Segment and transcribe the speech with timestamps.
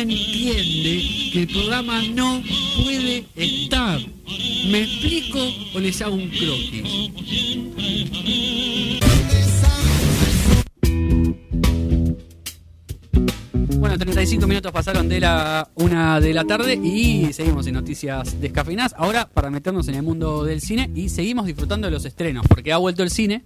[0.00, 2.42] entiende que el programa no
[2.82, 4.00] puede estar.
[4.70, 5.38] ¿Me explico
[5.74, 7.10] o les hago un croquis?
[13.78, 18.94] Bueno, 35 minutos pasaron de la una de la tarde y seguimos en noticias descafeinadas.
[18.98, 22.72] Ahora para meternos en el mundo del cine y seguimos disfrutando de los estrenos porque
[22.72, 23.44] ha vuelto el cine.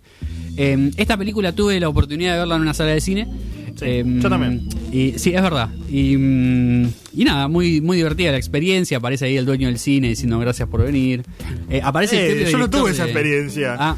[0.57, 3.29] Eh, esta película tuve la oportunidad de verla en una sala de cine.
[3.83, 4.69] Eh, yo también.
[4.93, 5.69] Y, sí, es verdad.
[5.91, 8.99] Y, mm, y nada, muy, muy divertida la experiencia.
[8.99, 11.23] Aparece ahí el dueño del cine diciendo gracias por venir.
[11.69, 13.77] Eh, aparece Eh, yo no tuve esa experiencia.
[13.79, 13.97] Ah,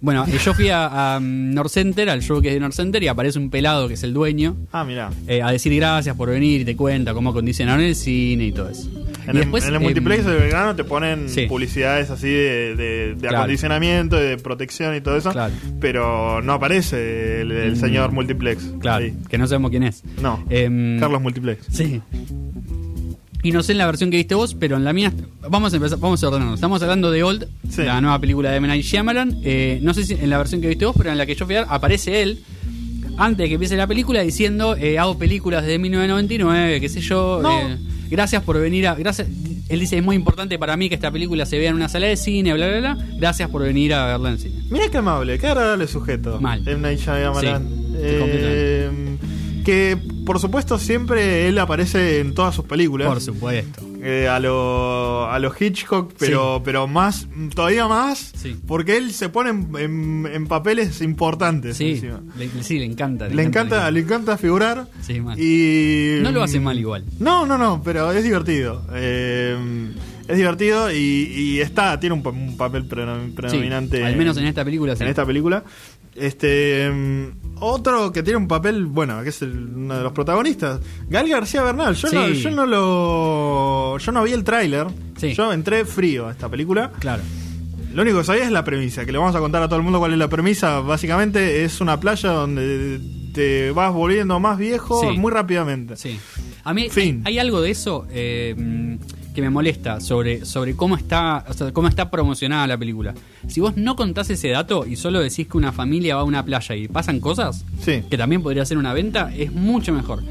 [0.00, 3.02] bueno, eh, yo fui a, a North Center, al show que es de North Center,
[3.02, 4.56] y aparece un pelado que es el dueño.
[4.72, 5.10] Ah, mira.
[5.42, 8.90] a decir gracias por venir y te cuenta cómo acondicionaron el cine y todo eso.
[9.26, 11.46] En, y el- después, en el eh, multiplex de Belgrano te ponen sí.
[11.46, 13.38] publicidades así de, de- de Claro.
[13.38, 15.32] acondicionamiento, de protección y todo eso.
[15.32, 15.52] Claro.
[15.80, 17.76] Pero no aparece el, el Mm.
[17.76, 18.62] señor multiplex.
[18.80, 19.14] Claro, ahí.
[19.28, 20.02] que no sabemos quién es.
[20.20, 20.44] No.
[20.50, 21.66] Em, Carlos Multiplex.
[21.70, 22.00] Sí.
[23.42, 25.12] Y no sé en la versión que viste vos, pero en la mía
[25.50, 26.54] vamos a empezar, vamos a ordenarnos.
[26.54, 27.82] Estamos hablando de Old, Sí.
[27.82, 28.66] la nueva película de M.
[28.68, 29.38] Night Shyamalan.
[29.44, 31.44] Eh, no sé si en la versión que viste vos, pero en la que yo
[31.44, 32.42] fui a ver aparece él
[33.18, 37.40] antes de que empiece la película diciendo eh, hago películas desde 1999, qué sé yo.
[37.42, 37.60] No.
[37.68, 37.76] eh,
[38.14, 39.28] gracias por venir a gracias.
[39.68, 42.06] Él dice es muy importante para mí que esta película se vea en una sala
[42.06, 43.06] de cine, bla bla bla.
[43.16, 44.62] Gracias por venir a verla en cine.
[44.70, 46.40] Mira qué amable, qué agradable sujeto.
[46.40, 46.60] Mal.
[46.66, 46.80] M.
[46.80, 47.68] Night Shyamalan.
[47.68, 49.16] Sí, Eh,
[49.64, 53.08] que por supuesto siempre él aparece en todas sus películas.
[53.08, 53.82] Por supuesto.
[54.06, 58.54] Eh, a lo a los Hitchcock, pero pero más todavía más, Sí.
[58.66, 61.78] porque él se pone en, en- en papeles importantes.
[61.78, 62.02] Sí,
[62.36, 63.28] le, sí, le encanta.
[63.28, 64.88] Le encanta, le encanta figurar.
[65.38, 67.04] Y No lo hace mal igual.
[67.18, 68.86] No, no, no, pero es divertido.
[68.92, 69.56] Eh,
[70.28, 74.04] es divertido y, y está, tiene un, un papel predominante.
[74.04, 75.02] al menos en esta película sí.
[75.02, 75.64] en esta película.
[76.14, 80.80] Este mm, otro que tiene un papel, bueno, que es el- uno de los protagonistas,
[81.08, 81.94] Gal García Bernal.
[81.94, 84.86] Yo, no, yo no lo, yo no vi el tráiler.
[85.16, 85.34] Sí.
[85.34, 86.90] Yo entré frío a esta película.
[86.98, 87.22] Claro.
[87.94, 89.82] Lo único que sabía es la premisa, que le vamos a contar a todo el
[89.84, 90.80] mundo cuál es la premisa.
[90.80, 93.00] Básicamente es una playa donde
[93.32, 95.16] te vas volviendo más viejo Sí.
[95.18, 95.96] muy rápidamente.
[95.96, 96.18] Sí.
[96.64, 97.22] A mí Fin.
[97.24, 98.96] hay, hay algo de eso eh, mm,
[99.34, 103.12] que me molesta sobre, sobre cómo está o sea, cómo está promocionada la película.
[103.48, 106.44] Si vos no contás ese dato y solo decís que una familia va a una
[106.44, 108.02] playa y pasan cosas, Sí.
[108.08, 110.22] que también podría ser una venta, es mucho mejor.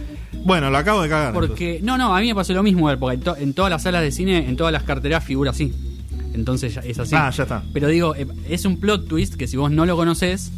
[0.46, 1.34] Bueno, lo acabo de cagar.
[1.34, 3.84] Porque, no, no, a mí me pasó lo mismo, porque en, to- en todas las
[3.84, 5.72] salas de cine, en todas las carteras figura así.
[6.34, 7.14] Entonces ya es así.
[7.16, 7.64] Ah, ya está.
[7.74, 10.52] Pero digo, eh, es un plot twist que si vos no lo conoces,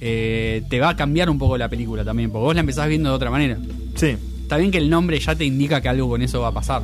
[0.00, 3.08] eh, te va a cambiar un poco la película también, porque vos la empezás viendo
[3.08, 3.58] de otra manera.
[3.94, 4.16] Sí.
[4.42, 6.82] Está bien que el nombre ya te indica que algo con eso va a pasar.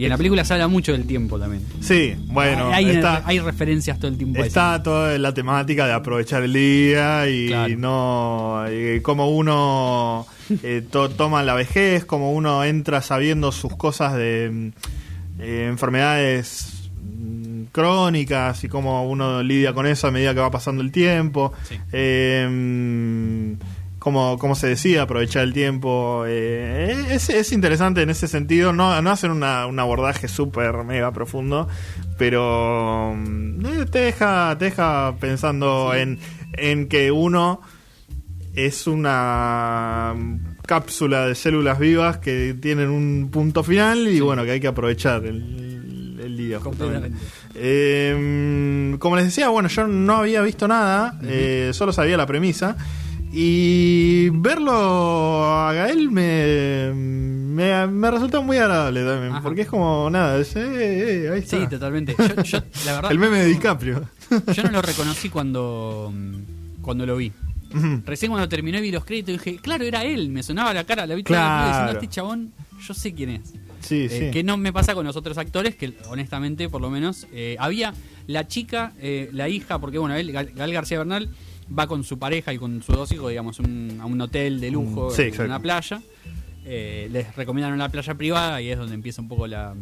[0.00, 1.62] Y en la película se habla mucho del tiempo también.
[1.80, 4.38] Sí, bueno, hay, está, hay referencias todo el tiempo.
[4.38, 4.46] eso.
[4.46, 7.76] está toda la temática de aprovechar el día y Claro.
[7.76, 10.26] no y cómo uno
[10.62, 14.68] eh, to- toma la vejez, cómo uno entra sabiendo sus cosas de mm,
[15.42, 20.80] eh, enfermedades mm, crónicas y cómo uno lidia con eso a medida que va pasando
[20.82, 21.52] el tiempo.
[21.68, 21.76] Sí.
[21.92, 23.52] Eh, mm,
[24.00, 26.24] cómo, cómo se decide aprovechar el tiempo.
[26.26, 28.72] eh, es, es interesante en ese sentido.
[28.72, 31.68] No, no hacen una, un abordaje súper mega profundo,
[32.18, 36.18] pero mm, eh, te, deja, te deja pensando en,
[36.54, 37.60] en que uno
[38.56, 40.16] es una
[40.66, 45.24] cápsula de células vivas que tienen un punto final y bueno, que hay que aprovechar
[45.24, 46.58] el, el día.
[46.58, 47.18] Completamente.
[47.54, 52.76] Eh, como les decía, bueno, yo no había visto nada, eh, solo sabía la premisa.
[53.32, 59.42] Y verlo a Gael me, me, me resultó muy agradable también, Ajá.
[59.42, 61.60] porque es como nada, es, eh, eh, ahí está.
[61.60, 62.16] Sí, totalmente.
[62.18, 64.08] Yo, yo, la verdad, El meme de DiCaprio.
[64.54, 67.32] yo no lo reconocí cuando, mm, cuando lo vi.
[68.04, 70.28] Recién cuando terminé vi los créditos dije, claro, era él.
[70.30, 71.68] Me sonaba la cara, la vi Claro.
[71.68, 72.52] diciendo, este chabón,
[72.84, 73.42] yo sé quién es.
[73.80, 74.30] sí, Eh, sí.
[74.32, 77.94] que no me pasa con los otros actores, que honestamente, por lo menos, eh, había
[78.26, 81.28] la chica, eh, la hija, porque bueno, él, Gal García Bernal,
[81.76, 84.70] va con su pareja y con sus dos hijos, digamos, un- a un hotel de
[84.70, 86.00] lujo Mm, sí, en una playa.
[86.64, 89.74] Eh, les recomiendan una playa privada y es donde empieza un poco la,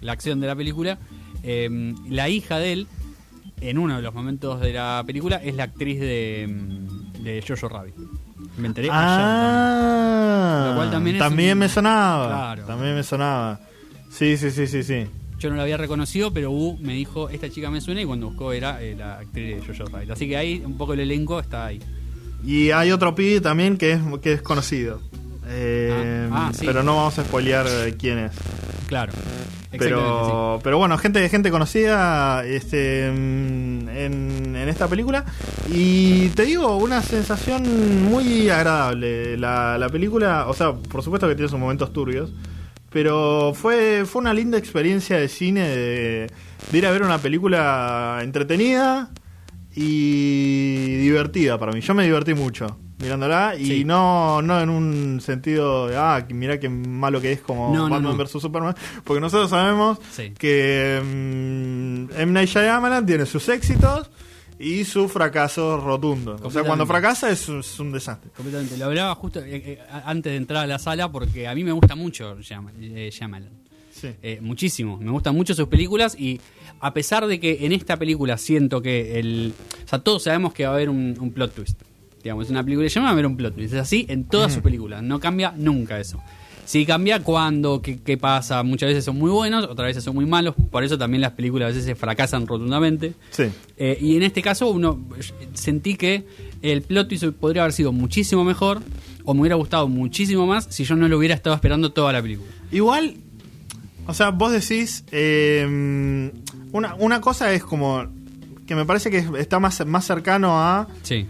[0.00, 0.98] la acción de la película.
[1.42, 2.86] Eh, la hija de él,
[3.60, 7.68] en uno de los momentos de la película, es la actriz de, mm, de Jojo
[7.68, 7.94] Rabbit.
[8.56, 11.22] Me enteré ayer Ah, Lo cual también es
[11.54, 12.26] un- me sonaba.
[12.28, 12.64] Claro.
[12.66, 13.60] También me sonaba.
[14.10, 15.06] Sí, sí, sí, sí, sí.
[15.42, 18.28] Yo no la había reconocido, pero U me dijo, esta chica me suena y cuando
[18.28, 20.12] buscó era eh, la actriz de Jojo Rabbit.
[20.12, 21.80] Así que ahí un poco el elenco está ahí.
[22.44, 25.00] Y hay otro pibe también que es, que es conocido.
[25.48, 26.64] Eh, Ah, ah, sí.
[26.64, 28.32] Pero no vamos a spoilear eh, quién es.
[28.86, 29.12] Claro.
[29.76, 35.24] Pero, pero bueno, gente, gente conocida este, mm, en, en esta película.
[35.72, 39.36] Y te digo, una sensación muy agradable.
[39.38, 42.30] La, la película, o sea, por supuesto que tiene sus momentos turbios.
[42.92, 46.30] Pero fue, fue una linda experiencia de cine de,
[46.70, 49.10] de ir a ver una película entretenida
[49.74, 51.80] y divertida para mí.
[51.80, 53.84] Yo me divertí mucho mirándola y Sí.
[53.84, 58.16] no, no en un sentido de, ah, mirá qué malo que es como No, Batman
[58.16, 58.24] no.
[58.24, 58.30] vs.
[58.40, 60.32] Superman, porque nosotros sabemos Sí.
[60.38, 62.32] que mm, M.
[62.32, 64.08] Night Shyamalan tiene sus éxitos
[64.62, 66.40] y sus fracasos rotundos.
[66.42, 68.30] O sea, cuando fracasa es, un- es un desastre.
[68.36, 68.76] Completamente.
[68.78, 71.72] Lo hablaba justo eh, eh, antes de entrar a la sala porque a mí me
[71.72, 72.36] gusta mucho
[72.80, 73.50] eh, Shyamalan.
[73.92, 74.08] Sí.
[74.22, 74.96] Eh, muchísimo.
[74.98, 76.40] Me gustan mucho sus películas y
[76.80, 79.52] a pesar de que en esta película siento que el...
[79.84, 81.80] O sea, todos sabemos que va a haber un, un plot twist.
[82.22, 83.74] Digamos, es una película que llama va a haber un plot twist.
[83.74, 85.02] Es así en todas sus películas.
[85.02, 86.22] No cambia nunca eso.
[86.64, 88.62] Sí cambia cuando, qué, qué pasa.
[88.62, 90.54] Muchas veces son muy buenos, otras veces son muy malos.
[90.70, 93.14] Por eso también las películas a veces se fracasan rotundamente.
[93.30, 93.44] Sí.
[93.76, 96.24] Eh, y en este caso uno eh, sentí que
[96.62, 98.80] el plot twist podría haber sido muchísimo mejor
[99.24, 102.22] o me hubiera gustado muchísimo más si yo no lo hubiera estado esperando toda la
[102.22, 102.50] película.
[102.70, 103.16] Igual,
[104.06, 106.30] o sea, vos decís, eh,
[106.72, 108.06] una, una cosa es como
[108.66, 111.26] que me parece que está más, más cercano a, Sí.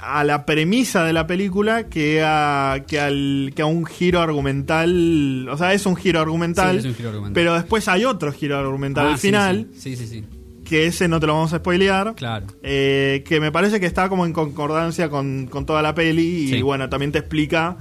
[0.00, 5.48] A la premisa de la película que a, que, al, que a un giro argumental.
[5.48, 7.34] O sea, es un giro argumental, Sí, es un giro argumental.
[7.34, 10.20] pero después hay otro giro argumental Ah, al final, Sí, sí, sí.
[10.20, 10.24] sí.
[10.64, 12.14] que ese no te lo vamos a spoilear.
[12.16, 12.46] Claro.
[12.62, 16.62] eh, que me parece que está como en concordancia con, con toda la peli y
[16.62, 17.76] bueno, también te explica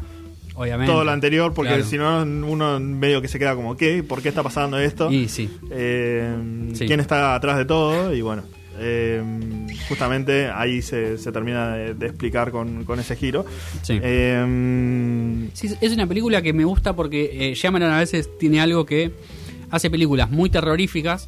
[0.53, 0.91] Obviamente.
[0.93, 1.85] todo lo anterior porque Claro.
[1.85, 4.03] si no uno medio que se queda como ¿qué?
[4.03, 5.11] ¿por qué está pasando esto?
[5.11, 5.49] Y sí.
[5.71, 6.85] Eh, Sí.
[6.85, 8.43] quién está atrás de todo y bueno
[8.79, 9.21] eh,
[9.87, 13.45] justamente ahí se, se termina de, de explicar con, con ese giro
[13.81, 13.99] Sí.
[14.01, 18.85] Eh, Sí, es una película que me gusta porque eh, Shyamalan a veces tiene algo
[18.85, 19.11] que
[19.71, 21.27] hace películas muy terroríficas.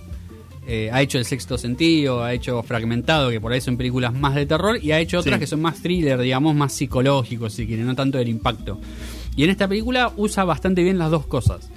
[0.70, 4.36] eh, ha hecho El Sexto Sentido, ha hecho Fragmentado, que por ahí son películas más
[4.36, 5.40] de terror, y ha hecho otras Sí.
[5.40, 8.78] que son más thriller, digamos, más psicológicos, si quieren, no tanto del impacto.
[9.38, 11.70] Y en esta película usa bastante bien las dos cosas.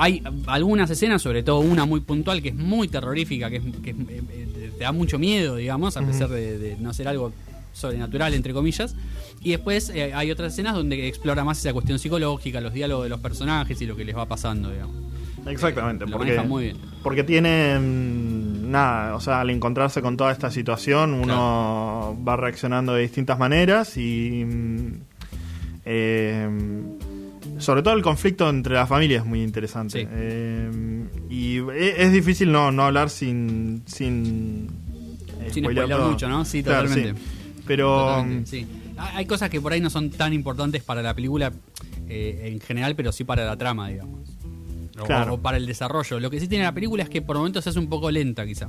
[0.00, 3.90] Hay algunas escenas, sobre todo una muy puntual, que es muy terrorífica, que, es, que
[3.90, 7.32] es- eh, eh, te da mucho miedo, digamos, a pesar de, de no ser algo
[7.72, 8.94] sobrenatural, entre comillas.
[9.42, 13.08] Y después eh, hay otras escenas donde explora más esa cuestión psicológica, los diálogos de
[13.10, 14.94] los personajes y lo que les va pasando, digamos.
[15.46, 16.76] exactamente Lo porque, muy bien.
[17.02, 22.94] porque tiene mm, nada o sea al encontrarse con toda esta situación uno va reaccionando
[22.94, 24.97] de distintas maneras y mm, eh,
[27.68, 30.08] sobre todo el conflicto entre las familias es muy interesante Sí.
[30.10, 30.70] Eh,
[31.28, 34.68] y e- es difícil no, no hablar sin sin
[35.42, 36.44] eh, Sin spoiler mucho, ¿no?
[36.46, 37.20] Sí, Claro, totalmente.
[37.20, 37.60] sí.
[37.66, 38.66] pero Totalmente, sí.
[38.96, 41.52] Hay hay cosas que por ahí no son tan importantes para la película
[42.08, 44.20] eh, en general, pero sí para la trama, digamos.
[45.00, 45.34] O, Claro.
[45.34, 46.18] o para el desarrollo.
[46.20, 48.44] Lo que sí tiene la película es que por momentos se hace un poco lenta,
[48.46, 48.68] quizá.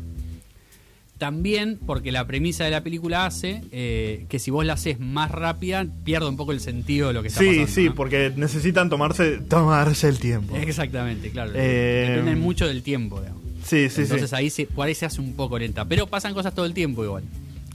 [1.20, 5.30] También porque la premisa de la película hace eh, que si vos la haces más
[5.30, 7.68] rápida, pierde un poco el sentido de lo que está sí pasando.
[7.68, 7.96] sí ¿no?
[7.96, 11.52] porque necesitan tomarse tomarse el tiempo Exactamente, claro.
[11.56, 13.42] Eh, Dependen mucho del tiempo, digamos.
[13.64, 15.84] sí sí Entonces sí ahí se, por ahí se hace un poco lenta.
[15.86, 17.24] Pero pasan cosas todo el tiempo igual.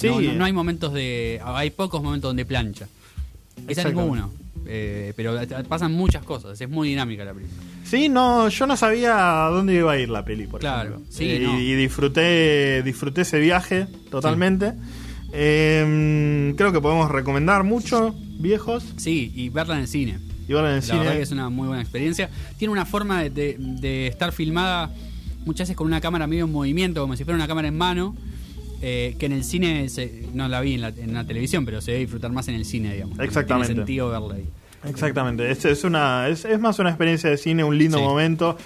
[0.01, 0.09] Sí.
[0.09, 1.41] No, no- no hay momentos de.
[1.45, 2.87] Hay pocos momentos donde plancha.
[3.55, 4.03] Quizá Exactamente.
[4.03, 4.33] ninguno.
[4.67, 5.39] Eh, pero
[5.69, 6.59] pasan muchas cosas.
[6.61, 7.61] Es muy dinámica la película.
[7.85, 11.07] Sí, no, yo no sabía a dónde iba a ir la peli, por Claro, ejemplo.
[11.13, 11.61] sí, Eh, no.
[11.61, 14.73] y, disfruté, disfruté ese viaje totalmente.
[15.47, 20.19] Eh, creo que podemos recomendar mucho, viejos, Sí, y verla en el cine.
[20.49, 20.99] y verla en el La cine.
[21.01, 22.31] verdad que es una muy buena experiencia.
[22.59, 24.91] Tiene una forma de, de- de estar filmada
[25.45, 28.15] muchas veces con una cámara medio en movimiento, como si fuera una cámara en mano.
[28.87, 31.81] eh, que en el cine se- no la vi en la, en la televisión, pero
[31.81, 33.19] se debe disfrutar más en el cine, digamos.
[33.19, 33.69] Exactamente.
[33.69, 34.45] Tiene sentido verla ahí.
[34.87, 38.05] Exactamente, es, es una, es, es más una experiencia de cine, un lindo Sí.
[38.05, 38.57] momento.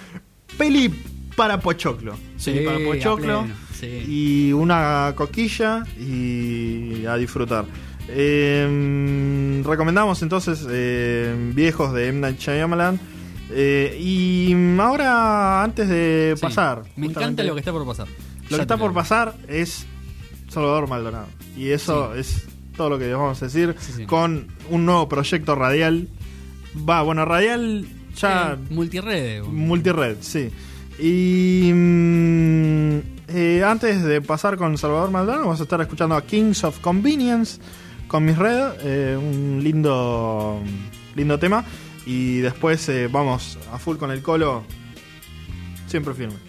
[0.57, 0.89] Peli
[1.35, 2.15] para Pochoclo.
[2.37, 3.43] Sí, Peli para Pochoclo.
[3.43, 3.87] pleno, sí.
[4.07, 7.65] Y una coquilla y a disfrutar.
[8.09, 12.19] Eh, recomendamos entonces eh, Viejos de M.
[12.19, 12.99] Night Shyamalan.
[13.51, 16.41] Eh, y ahora, antes de Sí.
[16.41, 16.83] pasar.
[16.95, 18.07] Me encanta lo que está por pasar.
[18.07, 19.85] Lo Ya que está por pasar es
[20.49, 21.27] Salvador Maldonado.
[21.55, 22.47] Y eso es
[22.79, 23.75] todo lo que vamos a decir.
[23.77, 24.05] Sí, sí.
[24.05, 26.07] Con un nuevo proyecto radial.
[26.89, 28.53] Va, bueno, radial ya.
[28.53, 29.43] Eh, multirede.
[29.43, 30.49] Multired, sí.
[30.97, 31.73] Y.
[31.73, 36.79] mm, eh, antes de pasar con Salvador Maldonado, vamos a estar escuchando a Kings of
[36.79, 37.59] Convenience
[38.07, 38.71] con Miss Red.
[38.81, 40.61] eh, un lindo.
[41.15, 41.65] Lindo tema.
[42.05, 44.63] Y después eh, vamos a full con el colo.
[45.87, 46.48] Siempre firme.